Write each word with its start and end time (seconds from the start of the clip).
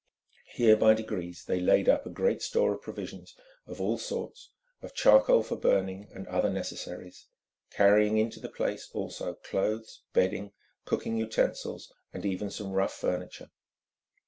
Here 0.55 0.75
by 0.75 0.95
degrees 0.95 1.45
they 1.45 1.59
laid 1.59 1.87
up 1.87 2.07
a 2.07 2.09
great 2.09 2.41
store 2.41 2.73
of 2.73 2.81
provisions 2.81 3.35
of 3.67 3.79
all 3.79 3.99
sorts, 3.99 4.49
of 4.81 4.95
charcoal 4.95 5.43
for 5.43 5.55
burning, 5.55 6.07
and 6.11 6.25
other 6.27 6.49
necessaries, 6.49 7.27
carrying 7.69 8.17
into 8.17 8.39
the 8.39 8.49
place 8.49 8.89
also 8.95 9.35
clothes, 9.35 10.01
bedding, 10.11 10.53
cooking 10.85 11.17
utensils 11.17 11.93
and 12.13 12.25
even 12.25 12.49
some 12.49 12.71
rough 12.71 12.93
furniture. 12.95 13.51